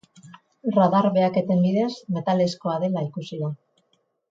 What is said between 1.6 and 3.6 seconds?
bidez metalezkoa dela ikusi da.